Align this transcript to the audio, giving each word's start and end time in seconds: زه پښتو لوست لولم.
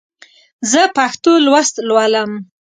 زه 0.71 0.81
پښتو 0.97 1.31
لوست 1.45 1.75
لولم. 1.87 2.31